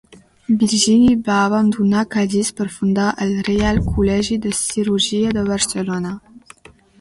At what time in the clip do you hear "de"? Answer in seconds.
4.47-4.55, 5.39-5.45